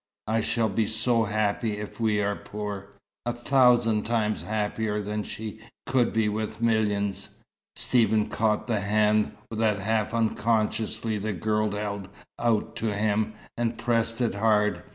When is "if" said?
1.77-1.99